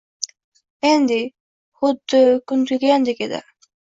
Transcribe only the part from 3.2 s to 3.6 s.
edi